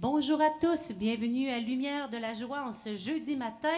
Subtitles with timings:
[0.00, 3.68] Bonjour à tous, bienvenue à Lumière de la joie en ce jeudi matin.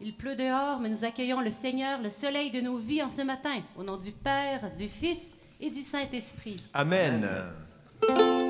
[0.00, 3.22] Il pleut dehors, mais nous accueillons le Seigneur, le soleil de nos vies en ce
[3.22, 6.54] matin, au nom du Père, du Fils et du Saint-Esprit.
[6.74, 7.28] Amen.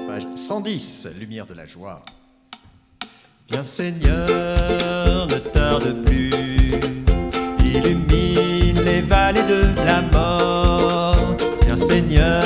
[0.06, 2.04] Page 110, Lumière de la joie.
[3.48, 6.30] Viens Seigneur, ne tarde plus,
[7.64, 11.36] illumine les vallées de la mort.
[11.64, 12.43] Viens Seigneur,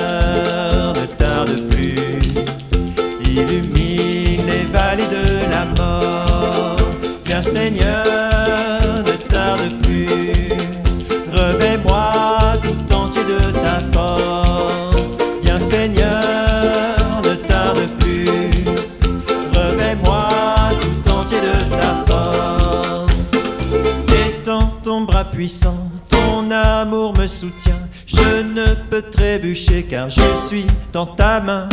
[31.07, 31.69] ta main.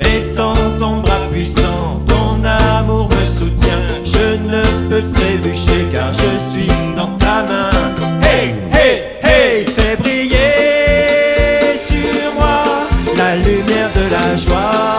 [0.00, 3.78] Étends ton bras puissant, ton amour me soutient.
[4.04, 7.68] Je ne peux trébucher car je suis dans ta main.
[8.22, 12.62] Hey, hey, hey, fais briller sur moi
[13.16, 14.89] la lumière de la joie,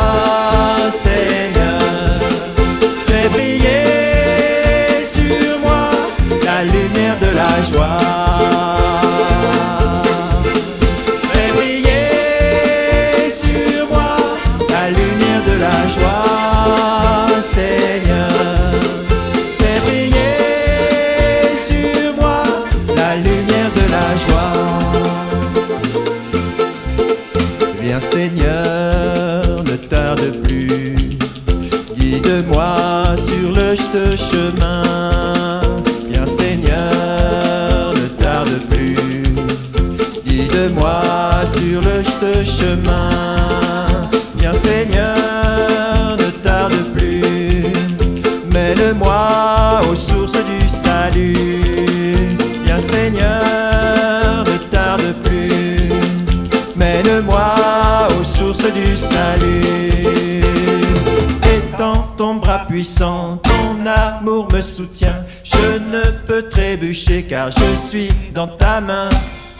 [63.01, 63.39] ton
[63.85, 65.25] amour me soutient.
[65.43, 69.09] Je ne peux trébucher car je suis dans ta main.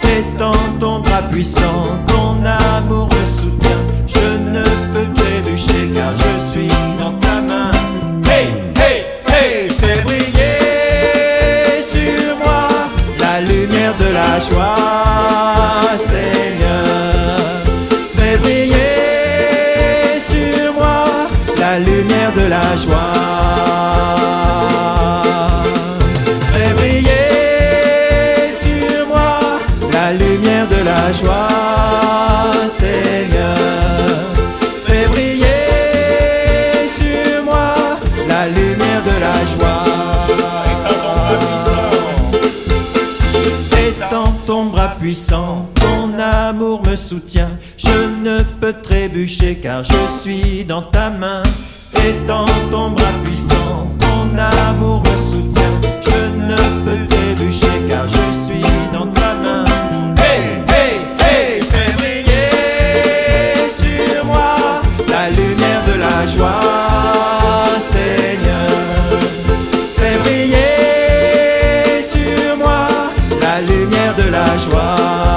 [0.03, 3.81] Étends ton bras puissant, ton amour me soutient.
[4.07, 4.63] Je ne
[4.94, 6.68] peux trébucher car je suis
[45.13, 47.49] ton amour me soutient.
[47.77, 51.44] Je ne peux trébucher car je suis dans ta main.
[51.95, 55.81] Étends ton bras puissant, ton amour me soutient.
[56.01, 56.55] Je ne
[56.85, 57.71] peux trébucher
[74.13, 75.31] de la joie.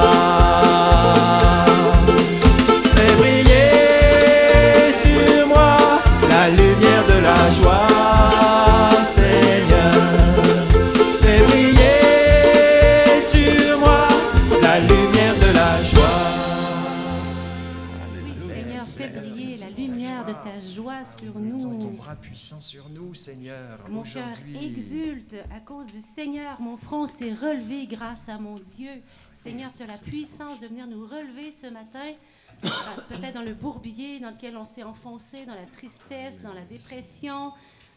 [24.14, 26.60] Cœur exulte à cause du Seigneur.
[26.60, 28.91] Mon front s'est relevé grâce à mon Dieu.
[29.32, 31.98] Seigneur, tu as la puissance de venir nous relever ce matin.
[32.64, 32.69] euh,
[33.08, 37.53] Peut-être dans le bourbier dans lequel on s'est enfoncé, dans la tristesse, dans la dépression,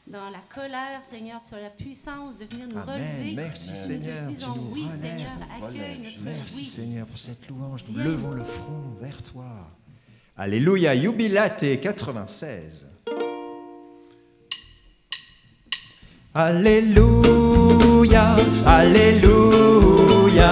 [0.07, 1.03] dans la colère.
[1.03, 2.95] Seigneur, tu as la puissance de venir nous Amen.
[2.95, 3.33] relever.
[3.35, 4.27] Merci Nous Seigneur.
[4.27, 4.87] tu disons nous oui.
[5.01, 5.31] Seigneur,
[5.63, 6.65] accueille notre Merci oui.
[6.65, 7.83] Seigneur pour cette louange.
[7.89, 9.45] Nous levons le front vers toi.
[10.35, 12.86] Alléluia, Jubilate 96.
[16.39, 20.51] Alléluia, Alléluia,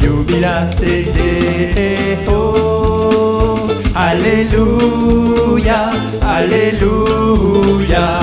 [0.00, 2.54] Jubilate Deo.
[3.96, 5.90] Alléluia,
[6.22, 8.20] Alléluia,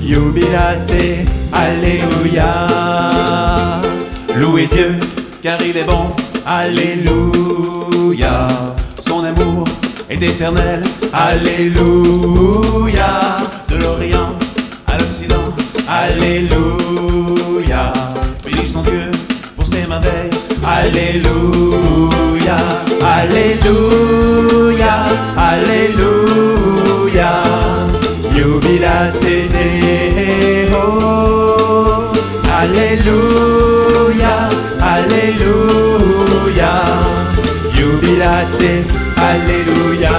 [0.00, 2.68] Jubilate, Alléluia.
[4.36, 4.94] Louez Dieu,
[5.42, 6.14] car il est bon.
[6.46, 8.46] Alléluia,
[8.96, 9.64] Son amour
[10.08, 10.84] est éternel.
[11.12, 13.10] Alléluia,
[16.02, 17.92] Alléluia.
[18.42, 19.10] Bénissons Dieu
[19.54, 20.30] pour ses merveilles.
[20.66, 22.56] Alléluia.
[23.04, 24.94] Alléluia.
[25.36, 27.32] Alléluia.
[28.34, 30.84] Jubila Teneo.
[32.60, 34.34] Alléluia.
[34.94, 36.72] Alléluia.
[37.74, 38.34] Jubila
[39.18, 40.16] Alléluia.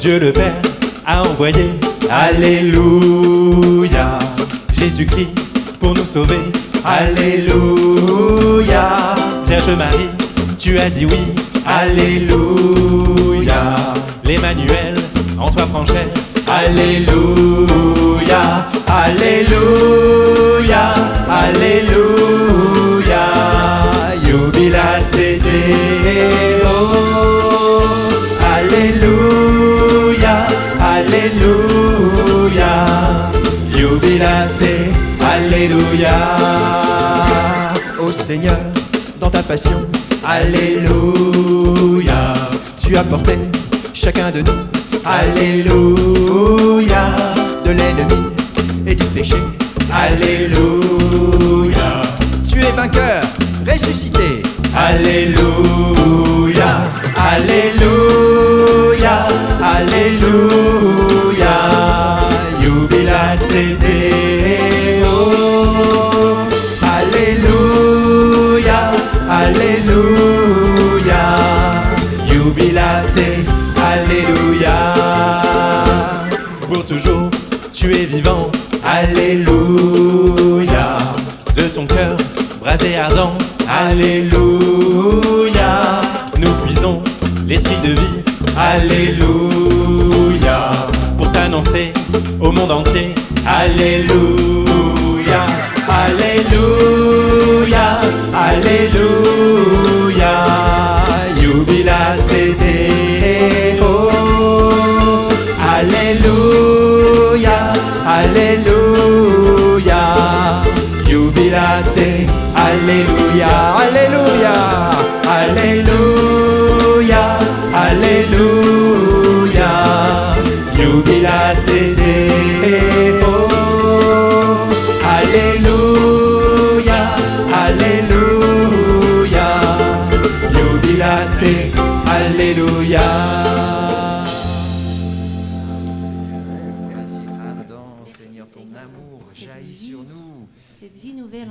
[0.00, 0.60] Dieu le Père
[1.06, 4.18] a envoyé Alléluia,
[4.72, 5.28] Jésus-Christ
[5.80, 6.38] pour nous sauver.
[6.84, 8.88] Alléluia,
[9.46, 10.08] Vierge Marie,
[10.58, 11.18] tu as dit oui.
[11.66, 13.74] Alléluia,
[14.24, 14.94] L'Emmanuel
[15.38, 15.82] en toi prend.
[16.46, 18.42] Alléluia,
[18.86, 20.94] Alléluia,
[21.28, 23.24] Alléluia,
[24.22, 26.76] jubilate Deo.
[28.56, 30.36] Alléluia,
[30.80, 31.63] Alléluia,
[33.70, 36.10] jubilate, Alléluia.
[37.98, 38.58] Ô Seigneur,
[39.20, 39.82] dans ta passion,
[40.26, 42.34] Alléluia,
[42.82, 43.38] tu as porté
[43.94, 44.52] chacun de nous,
[45.04, 47.04] Alléluia,
[47.64, 48.26] de l'ennemi
[48.86, 49.36] et du péché,
[49.92, 52.02] Alléluia,
[52.50, 53.22] tu es vainqueur,
[53.66, 54.42] ressuscité,
[54.76, 56.82] Alléluia,
[57.16, 59.26] Alléluia,
[59.62, 61.43] Alléluia,
[63.54, 64.03] jubilate Deo.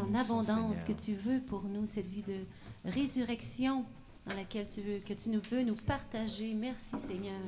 [0.03, 0.85] En abondance Seigneur.
[0.85, 3.85] que tu veux pour nous, cette vie de résurrection
[4.25, 6.53] dans laquelle tu veux, que tu nous veux nous partager.
[6.53, 7.39] Merci Seigneur.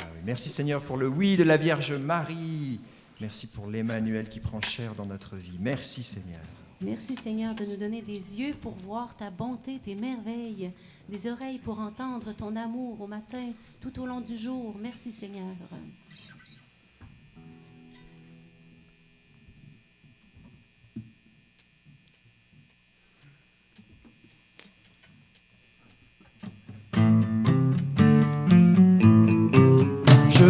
[0.00, 2.80] Ah oui, Merci Seigneur pour le oui de la Vierge Marie.
[3.20, 5.58] Merci pour l'Emmanuel qui prend chair dans notre vie.
[5.60, 6.40] Merci Seigneur.
[6.80, 10.72] Merci Seigneur de nous donner des yeux pour voir ta bonté, tes merveilles,
[11.08, 14.74] des oreilles pour entendre ton amour au matin, tout au long du jour.
[14.80, 15.54] Merci Seigneur.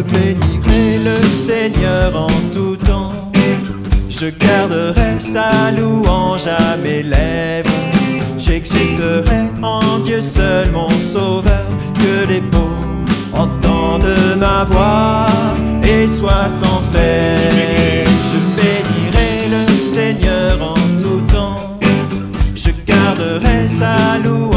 [0.02, 3.10] Bénirai le Seigneur en tout temps.
[4.08, 7.70] Je garderai sa louange à mes lèvres.
[8.38, 11.64] J'exulterai en Dieu seul mon sauveur.
[11.94, 12.76] Que les pauvres
[13.32, 15.26] entendent ma voix
[15.82, 18.04] et soient en paix.
[18.04, 21.56] Je bénirai le Seigneur en tout temps.
[22.54, 24.51] Je garderai sa louange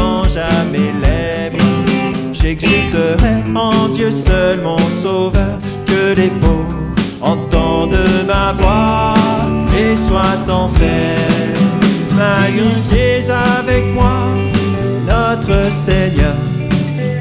[3.54, 6.76] En Dieu seul mon sauveur, que les pauvres
[7.20, 9.14] entendent ma voix
[9.78, 11.16] et soient en paix.
[12.16, 14.28] Magnifiez avec moi
[15.08, 16.36] notre Seigneur,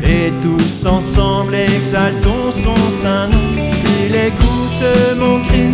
[0.03, 3.37] et tous ensemble exaltons son saint nom.
[4.05, 4.85] Il écoute
[5.19, 5.67] mon cri,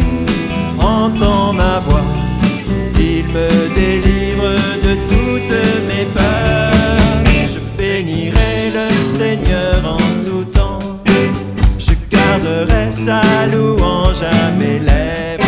[0.80, 2.06] entend ma voix,
[2.98, 4.21] il me délivre
[12.92, 15.44] sa louange à mes lèvres.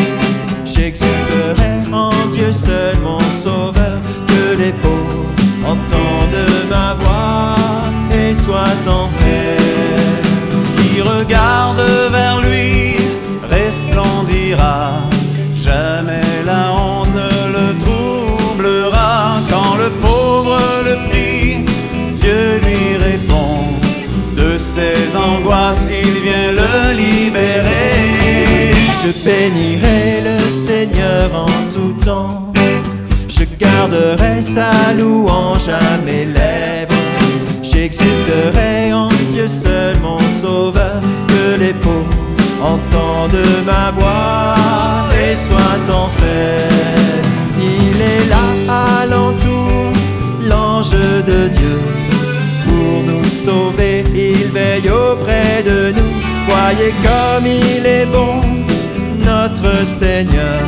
[0.65, 3.62] J'exulterai en Dieu seul mon sauveur.
[29.05, 32.53] Je bénirai le Seigneur en tout temps.
[33.27, 36.95] Je garderai sa louange à mes lèvres.
[37.61, 41.01] J'exulterai en Dieu seul mon sauveur.
[41.27, 42.07] Que les pauvres
[42.61, 44.55] entendent ma voix
[45.11, 47.27] et soient en fête.
[47.59, 49.91] Il est là à l'entour,
[50.49, 51.81] l'ange de Dieu.
[52.65, 56.13] Pour nous sauver, il veille auprès de nous.
[56.47, 58.63] Voyez comme il est bon
[59.43, 60.61] notre Seigneur.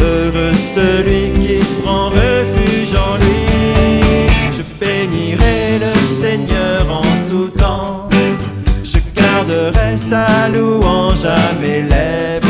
[0.00, 4.26] Heureux celui qui prend refuge en lui.
[4.56, 8.08] Je bénirai le Seigneur en tout temps.
[8.82, 12.48] Je garderai sa louange à mes lèvres.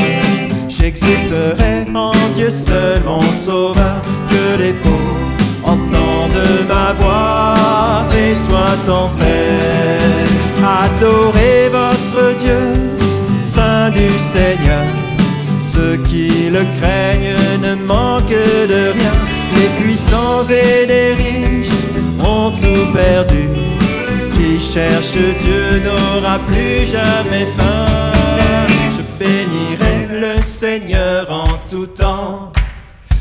[0.68, 4.00] J'exulterai en Dieu seul mon sauveur.
[4.30, 5.16] Que les pauvres
[5.64, 10.22] entendent ma voix et soient en paix.
[10.64, 12.60] Adorez votre Dieu,
[13.40, 14.71] Saint du Seigneur.
[15.92, 19.12] Ceux qui le craignent ne manquent de rien.
[19.54, 21.68] Les puissants et les riches
[22.18, 23.46] ont tout perdu.
[24.30, 27.84] Qui cherche Dieu n'aura plus jamais faim.
[28.96, 32.54] Je bénirai le Seigneur en tout temps.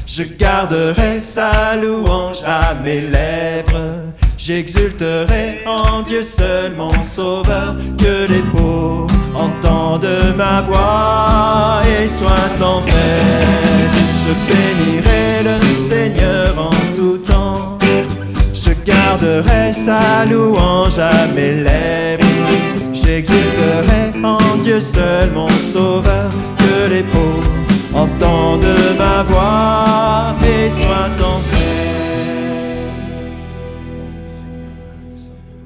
[0.07, 4.13] Je garderai sa louange à mes lèvres.
[4.37, 7.75] J'exulterai en Dieu seul mon sauveur.
[7.97, 11.30] Que les pauvres entendent ma voix
[12.21, 12.91] et soient en paix.
[14.23, 17.77] Je bénirai le Seigneur en tout temps.
[18.53, 22.23] Je garderai sa louange à mes lèvres.
[22.93, 26.29] J'exulterai en Dieu seul mon sauveur.
[26.57, 27.51] Que les pauvres
[27.93, 31.41] entendent ma voix et soient en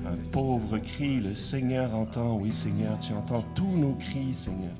[0.07, 2.39] Un pauvre cri, le Seigneur entend.
[2.41, 4.71] Oui, Seigneur, tu entends tous nos cris, Seigneur.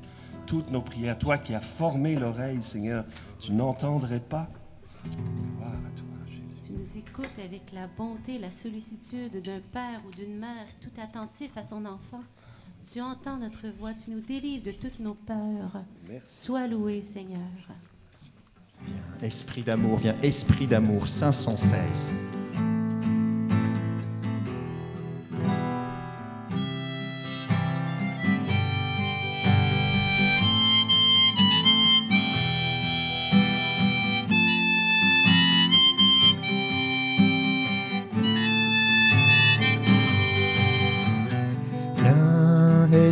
[0.46, 1.18] Toutes nos prières.
[1.18, 3.04] Toi qui as formé l'oreille, Seigneur,
[3.40, 4.48] tu n'entendrais pas.
[5.04, 6.58] Gloire à toi, Jésus.
[6.66, 11.56] Tu nous écoutes avec la bonté, la sollicitude d'un père ou d'une mère tout attentif
[11.56, 12.22] à son enfant.
[12.92, 15.82] Tu entends notre voix, tu nous délivres de toutes nos peurs.
[16.24, 17.40] Sois loué, Seigneur.
[19.20, 22.12] Esprit d'amour, viens, esprit d'amour, 516.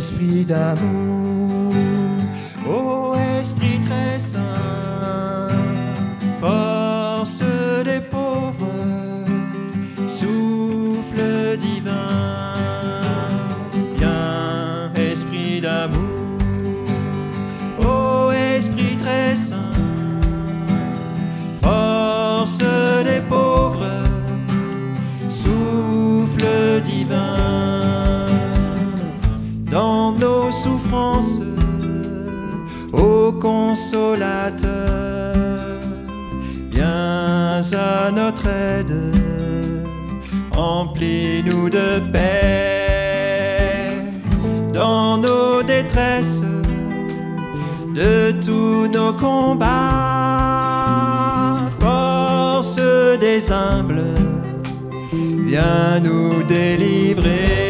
[0.05, 1.73] Esprit d'amour,
[2.67, 3.74] ô esprit
[33.31, 34.69] consolateur,
[36.71, 38.95] viens à notre aide,
[40.55, 42.81] emplis-nous de paix.
[44.73, 46.43] Dans nos détresses,
[47.93, 49.69] de tous nos combats,
[51.79, 52.79] force
[53.19, 54.03] des humbles
[55.55, 57.64] viens nous délivrer.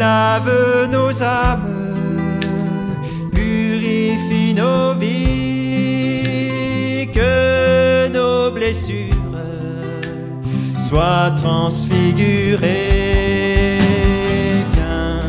[0.00, 2.40] Lave nos âmes,
[3.34, 9.14] purifie nos vies, que nos blessures
[10.78, 13.78] soient transfigurées.
[14.72, 15.20] Viens,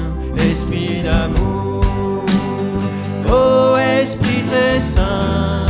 [0.49, 2.23] esprit d'amour,
[3.27, 5.65] ô esprit très saint,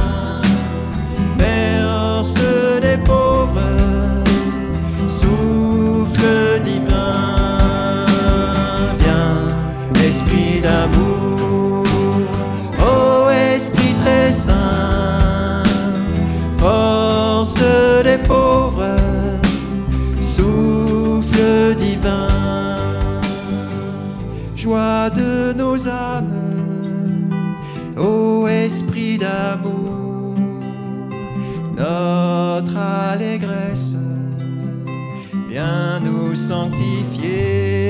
[1.39, 2.35] verse
[2.83, 3.20] des pauvres,
[10.61, 11.85] d'amour,
[12.79, 15.63] ô esprit très saint,
[16.57, 17.63] force
[18.03, 18.97] des pauvres,
[20.21, 22.27] souffle divin,
[24.55, 27.31] joie de nos âmes,
[27.97, 30.35] ô esprit d'amour,
[31.77, 33.95] notre allégresse,
[35.49, 37.80] viens nous sanctifier,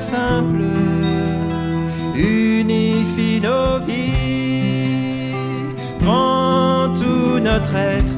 [0.00, 0.64] simples,
[2.16, 5.34] unifie nos vies,
[5.98, 8.14] prends tout notre être,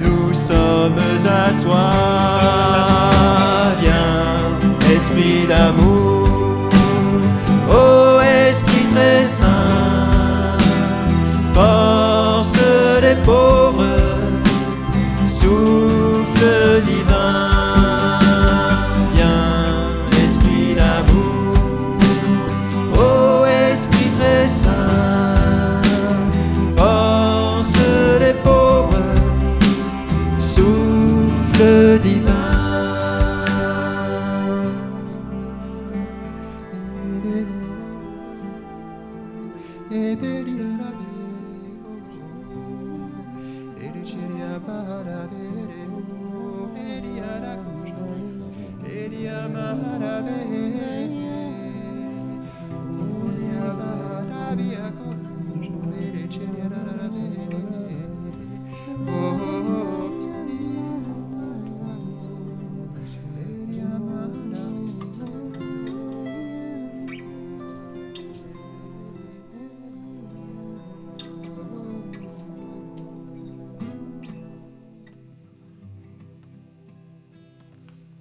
[0.00, 2.87] nous sommes à toi,
[39.90, 41.07] Eberiara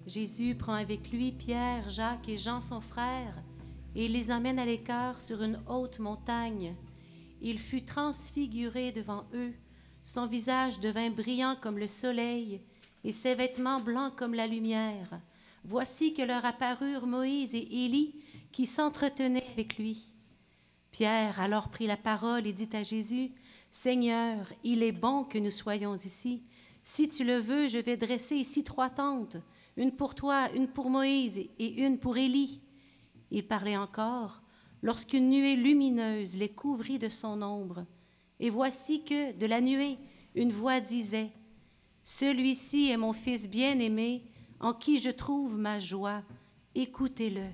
[0.07, 3.35] Jésus prend avec lui Pierre, Jacques et Jean son frère,
[3.93, 6.75] et les emmène à l'écart sur une haute montagne.
[7.41, 9.53] Il fut transfiguré devant eux,
[10.03, 12.62] son visage devint brillant comme le soleil,
[13.03, 15.19] et ses vêtements blancs comme la lumière.
[15.65, 18.15] Voici que leur apparurent Moïse et Élie
[18.53, 20.08] qui s'entretenaient avec lui.
[20.91, 23.32] Pierre alors prit la parole et dit à Jésus,
[23.69, 26.43] Seigneur, il est bon que nous soyons ici.
[26.82, 29.36] Si tu le veux, je vais dresser ici trois tentes,
[29.77, 32.61] une pour toi, une pour Moïse et une pour Élie.
[33.31, 34.41] Il parlait encore
[34.81, 37.85] lorsqu'une nuée lumineuse les couvrit de son ombre.
[38.39, 39.97] Et voici que, de la nuée,
[40.35, 41.31] une voix disait,
[42.03, 44.23] Celui-ci est mon Fils bien-aimé,
[44.59, 46.23] en qui je trouve ma joie.
[46.75, 47.47] Écoutez-le.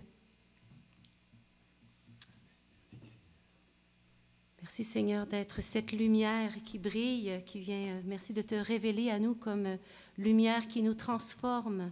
[4.61, 8.01] Merci Seigneur d'être cette lumière qui brille, qui vient.
[8.05, 9.77] Merci de te révéler à nous comme
[10.17, 11.91] lumière qui nous transforme,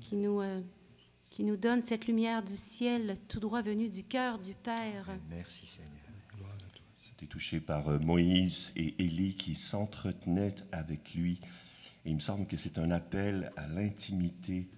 [0.00, 0.60] qui nous, euh,
[1.30, 5.08] qui nous donne cette lumière du ciel, tout droit venue du cœur du Père.
[5.28, 5.90] Merci Seigneur.
[6.96, 11.40] C'était touché par euh, Moïse et Élie qui s'entretenaient avec lui.
[12.04, 14.68] Et il me semble que c'est un appel à l'intimité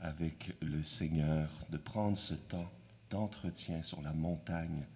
[0.00, 2.70] avec le Seigneur, de prendre ce temps
[3.10, 4.86] d'entretien sur la montagne,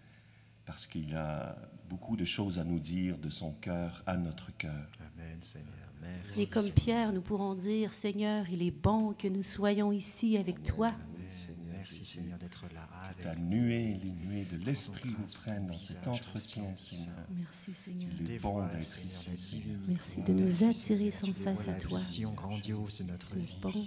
[0.69, 1.57] parce qu'il a
[1.89, 4.87] beaucoup de choses à nous dire de son cœur à notre cœur.
[5.01, 5.67] Amen Seigneur.
[6.03, 6.43] Merci.
[6.43, 10.63] Et comme Pierre, nous pourrons dire, Seigneur, il est bon que nous soyons ici avec
[10.63, 10.89] toi.
[11.73, 12.87] Merci Seigneur d'être là
[13.23, 13.49] Ta avec nous.
[13.49, 17.17] nuée, les nuées de l'Esprit nous prennent dans cet entretien, Seigneur.
[17.31, 18.11] Merci Seigneur.
[18.21, 19.79] Il est bon d'être Seigneur, ici, Seigneur.
[19.89, 21.99] Merci de nous attirer sans cesse à toi.
[21.99, 23.87] vision grandiose de notre Tu es bon.